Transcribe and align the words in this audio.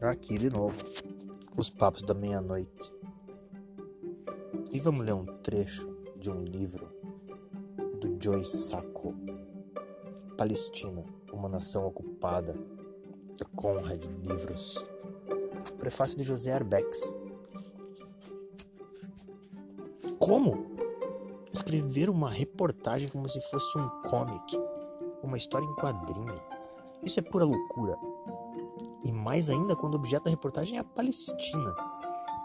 Aqui 0.00 0.38
de 0.38 0.48
novo, 0.48 0.74
os 1.58 1.68
papos 1.68 2.00
da 2.00 2.14
meia-noite. 2.14 2.90
E 4.72 4.80
vamos 4.80 5.04
ler 5.04 5.12
um 5.12 5.26
trecho 5.26 5.94
de 6.16 6.30
um 6.30 6.42
livro 6.42 6.88
do 8.00 8.16
Joy 8.18 8.42
Sacco. 8.42 9.14
Palestina, 10.38 11.04
uma 11.30 11.50
nação 11.50 11.86
ocupada. 11.86 12.54
Da 13.36 13.44
Conrad 13.54 14.02
Livros. 14.22 14.82
Prefácio 15.78 16.16
de 16.16 16.22
José 16.22 16.54
Arbex. 16.54 17.18
Como? 20.18 20.64
Escrever 21.52 22.08
uma 22.08 22.30
reportagem 22.30 23.06
como 23.10 23.28
se 23.28 23.40
fosse 23.50 23.78
um 23.78 23.86
comic, 24.08 24.58
uma 25.22 25.36
história 25.36 25.66
em 25.66 25.74
quadrinho. 25.74 26.40
Isso 27.02 27.20
é 27.20 27.22
pura 27.22 27.44
loucura. 27.44 27.98
E 29.02 29.10
mais 29.10 29.48
ainda 29.48 29.74
quando 29.74 29.94
o 29.94 29.96
objeto 29.96 30.24
da 30.24 30.30
reportagem 30.30 30.76
é 30.76 30.80
a 30.80 30.84
Palestina, 30.84 31.74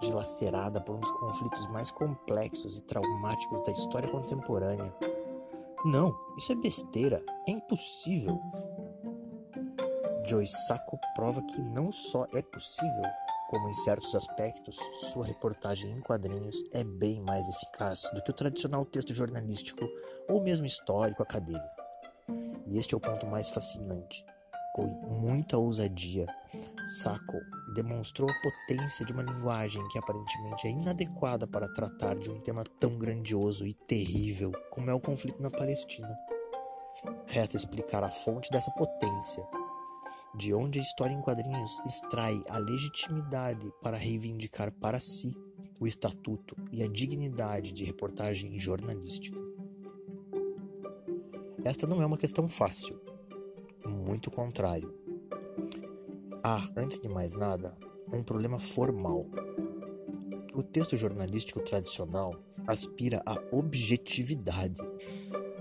dilacerada 0.00 0.80
por 0.80 0.96
um 0.96 1.00
dos 1.00 1.10
conflitos 1.12 1.66
mais 1.68 1.90
complexos 1.90 2.76
e 2.76 2.82
traumáticos 2.82 3.62
da 3.62 3.70
história 3.70 4.08
contemporânea. 4.08 4.94
Não, 5.84 6.14
isso 6.36 6.52
é 6.52 6.56
besteira, 6.56 7.22
é 7.46 7.52
impossível. 7.52 8.40
Joy 10.26 10.46
Sacco 10.46 10.98
prova 11.14 11.42
que 11.42 11.60
não 11.60 11.90
só 11.92 12.26
é 12.32 12.42
possível, 12.42 13.04
como 13.48 13.68
em 13.68 13.74
certos 13.74 14.14
aspectos, 14.14 14.78
sua 15.12 15.24
reportagem 15.24 15.90
em 15.90 16.00
quadrinhos 16.00 16.62
é 16.72 16.84
bem 16.84 17.20
mais 17.20 17.48
eficaz 17.48 18.10
do 18.12 18.22
que 18.22 18.30
o 18.30 18.34
tradicional 18.34 18.84
texto 18.84 19.14
jornalístico 19.14 19.88
ou 20.28 20.42
mesmo 20.42 20.66
histórico 20.66 21.22
acadêmico. 21.22 21.64
E 22.66 22.78
este 22.78 22.94
é 22.94 22.96
o 22.96 23.00
ponto 23.00 23.26
mais 23.26 23.48
fascinante 23.48 24.24
com 24.74 24.86
muita 24.86 25.58
ousadia, 25.58 26.26
Sacco 26.84 27.38
demonstrou 27.74 28.28
a 28.30 28.34
potência 28.42 29.04
de 29.04 29.12
uma 29.12 29.22
linguagem 29.22 29.86
que 29.88 29.98
aparentemente 29.98 30.66
é 30.66 30.70
inadequada 30.70 31.46
para 31.46 31.72
tratar 31.72 32.16
de 32.16 32.30
um 32.30 32.40
tema 32.40 32.64
tão 32.78 32.98
grandioso 32.98 33.66
e 33.66 33.74
terrível 33.74 34.52
como 34.70 34.90
é 34.90 34.94
o 34.94 35.00
conflito 35.00 35.42
na 35.42 35.50
Palestina. 35.50 36.16
Resta 37.26 37.56
explicar 37.56 38.02
a 38.02 38.10
fonte 38.10 38.50
dessa 38.50 38.70
potência, 38.72 39.46
de 40.34 40.52
onde 40.52 40.78
a 40.78 40.82
história 40.82 41.14
em 41.14 41.20
quadrinhos 41.20 41.80
extrai 41.86 42.42
a 42.48 42.58
legitimidade 42.58 43.72
para 43.82 43.96
reivindicar 43.96 44.72
para 44.72 45.00
si 45.00 45.36
o 45.80 45.86
estatuto 45.86 46.54
e 46.70 46.82
a 46.82 46.88
dignidade 46.88 47.72
de 47.72 47.84
reportagem 47.84 48.58
jornalística. 48.58 49.38
Esta 51.64 51.86
não 51.86 52.02
é 52.02 52.06
uma 52.06 52.18
questão 52.18 52.48
fácil, 52.48 53.00
muito 54.10 54.28
contrário. 54.28 54.92
Há, 56.42 56.68
antes 56.76 56.98
de 56.98 57.08
mais 57.08 57.32
nada, 57.32 57.76
um 58.12 58.24
problema 58.24 58.58
formal. 58.58 59.24
O 60.52 60.64
texto 60.64 60.96
jornalístico 60.96 61.60
tradicional 61.60 62.34
aspira 62.66 63.22
à 63.24 63.36
objetividade, 63.52 64.80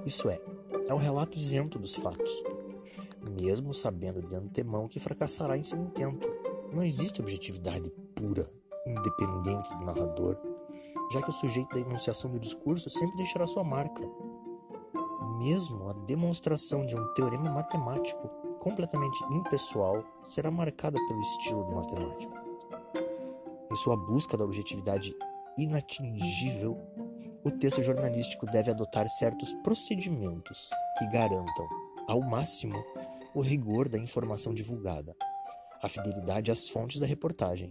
isso 0.04 0.28
é, 0.30 0.42
ao 0.90 0.98
relato 0.98 1.38
isento 1.38 1.78
dos 1.78 1.94
fatos, 1.94 2.44
mesmo 3.40 3.72
sabendo 3.72 4.20
de 4.28 4.36
antemão 4.36 4.88
que 4.88 5.00
fracassará 5.00 5.56
em 5.56 5.62
seu 5.62 5.78
intento. 5.78 6.28
Não 6.74 6.84
existe 6.84 7.22
objetividade 7.22 7.92
pura, 8.16 8.50
independente 8.88 9.78
do 9.78 9.86
narrador, 9.86 10.36
já 11.14 11.22
que 11.22 11.30
o 11.30 11.34
sujeito 11.34 11.76
da 11.76 11.82
enunciação 11.82 12.32
do 12.32 12.40
discurso 12.40 12.90
sempre 12.90 13.16
deixará 13.18 13.46
sua 13.46 13.64
marca, 13.64 14.02
mesmo 15.38 15.88
a 15.88 15.94
demonstração 15.94 16.84
de 16.84 16.96
um 16.96 17.14
teorema 17.14 17.52
matemático 17.52 18.39
completamente 18.60 19.24
impessoal 19.32 20.04
será 20.24 20.52
marcada 20.52 20.98
pelo 21.08 21.20
estilo 21.22 21.64
do 21.64 21.76
matemático. 21.76 22.34
Em 23.72 23.76
sua 23.76 23.96
busca 23.96 24.38
da 24.38 24.46
objetividade 24.46 25.16
inatingível, 25.58 26.78
o 27.44 27.52
texto 27.52 27.82
jornalístico 27.82 28.46
deve 28.46 28.72
adotar 28.72 29.08
certos 29.08 29.54
procedimentos 29.64 30.70
que 30.98 31.08
garantam, 31.08 31.68
ao 32.08 32.22
máximo, 32.22 32.84
o 33.34 33.42
rigor 33.42 33.88
da 33.88 33.98
informação 33.98 34.54
divulgada, 34.54 35.16
a 35.82 35.88
fidelidade 35.88 36.52
às 36.52 36.68
fontes 36.68 37.00
da 37.00 37.06
reportagem, 37.06 37.70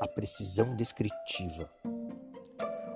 a 0.00 0.06
precisão 0.06 0.76
descritiva, 0.76 1.70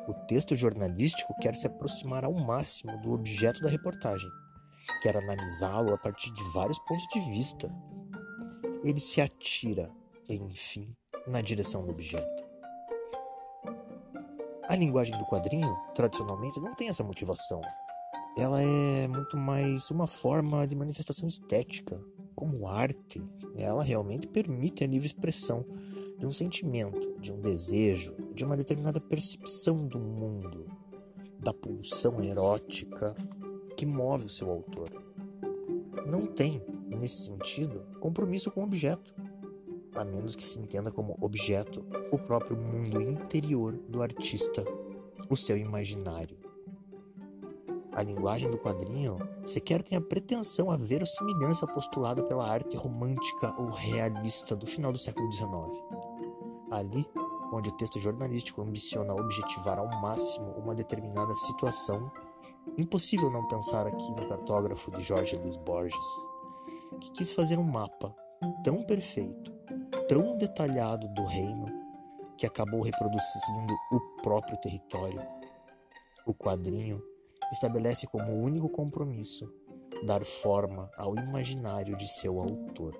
o 0.08 0.14
texto 0.14 0.54
jornalístico 0.54 1.34
quer 1.40 1.56
se 1.56 1.66
aproximar 1.66 2.24
ao 2.24 2.32
máximo 2.32 2.96
do 3.00 3.12
objeto 3.12 3.60
da 3.60 3.68
reportagem, 3.68 4.30
quer 5.02 5.16
analisá-lo 5.16 5.94
a 5.94 5.98
partir 5.98 6.30
de 6.32 6.42
vários 6.52 6.78
pontos 6.80 7.06
de 7.12 7.20
vista. 7.20 7.72
Ele 8.84 9.00
se 9.00 9.20
atira, 9.20 9.90
enfim, 10.28 10.94
na 11.26 11.40
direção 11.40 11.84
do 11.84 11.90
objeto. 11.90 12.44
A 14.68 14.74
linguagem 14.74 15.16
do 15.16 15.24
quadrinho, 15.26 15.76
tradicionalmente, 15.94 16.60
não 16.60 16.74
tem 16.74 16.88
essa 16.88 17.04
motivação. 17.04 17.60
Ela 18.36 18.60
é 18.60 19.08
muito 19.08 19.36
mais 19.36 19.90
uma 19.90 20.06
forma 20.06 20.66
de 20.66 20.76
manifestação 20.76 21.28
estética, 21.28 22.00
como 22.34 22.68
arte. 22.68 23.22
Ela 23.56 23.82
realmente 23.82 24.26
permite 24.26 24.84
a 24.84 24.86
livre 24.86 25.06
expressão 25.06 25.64
de 26.18 26.26
um 26.26 26.32
sentimento, 26.32 27.18
de 27.18 27.32
um 27.32 27.40
desejo, 27.40 28.14
de 28.34 28.44
uma 28.44 28.56
determinada 28.56 29.00
percepção 29.00 29.86
do 29.86 29.98
mundo, 29.98 30.66
da 31.38 31.52
pulsão 31.54 32.22
erótica 32.22 33.14
que 33.76 33.84
move 33.84 34.26
o 34.26 34.30
seu 34.30 34.50
autor. 34.50 34.90
Não 36.06 36.26
tem, 36.26 36.62
nesse 36.86 37.18
sentido, 37.18 37.84
compromisso 38.00 38.50
com 38.50 38.60
o 38.60 38.64
objeto, 38.64 39.14
a 39.94 40.04
menos 40.04 40.34
que 40.34 40.44
se 40.44 40.58
entenda 40.58 40.90
como 40.90 41.16
objeto 41.20 41.84
o 42.10 42.18
próprio 42.18 42.56
mundo 42.56 43.00
interior 43.00 43.72
do 43.88 44.02
artista, 44.02 44.64
o 45.28 45.36
seu 45.36 45.56
imaginário. 45.56 46.36
A 47.92 48.02
linguagem 48.02 48.50
do 48.50 48.58
quadrinho 48.58 49.16
sequer 49.42 49.82
tem 49.82 49.96
a 49.96 50.02
pretensão 50.02 50.70
a 50.70 50.76
verossimilhança 50.76 51.66
postulada 51.66 52.22
pela 52.22 52.46
arte 52.46 52.76
romântica 52.76 53.54
ou 53.58 53.70
realista 53.70 54.54
do 54.54 54.66
final 54.66 54.92
do 54.92 54.98
século 54.98 55.32
XIX. 55.32 55.48
Ali, 56.70 57.06
onde 57.50 57.70
o 57.70 57.72
texto 57.72 57.98
jornalístico 57.98 58.60
ambiciona 58.60 59.14
objetivar 59.14 59.78
ao 59.78 59.88
máximo 60.02 60.52
uma 60.58 60.74
determinada 60.74 61.34
situação, 61.34 62.12
impossível 62.76 63.30
não 63.30 63.46
pensar 63.46 63.86
aqui 63.86 64.10
no 64.12 64.28
cartógrafo 64.28 64.90
de 64.92 65.02
Jorge 65.02 65.36
Luiz 65.36 65.56
Borges, 65.56 66.06
que 67.00 67.10
quis 67.12 67.32
fazer 67.32 67.58
um 67.58 67.64
mapa 67.64 68.14
tão 68.62 68.82
perfeito, 68.82 69.52
tão 70.08 70.36
detalhado 70.36 71.08
do 71.08 71.24
reino, 71.24 71.66
que 72.36 72.46
acabou 72.46 72.82
reproduzindo 72.82 73.74
o 73.92 74.00
próprio 74.22 74.56
território. 74.58 75.20
O 76.26 76.34
quadrinho 76.34 77.02
estabelece 77.52 78.06
como 78.06 78.32
único 78.32 78.68
compromisso 78.68 79.50
dar 80.04 80.24
forma 80.24 80.90
ao 80.96 81.16
imaginário 81.16 81.96
de 81.96 82.06
seu 82.08 82.40
autor. 82.40 82.94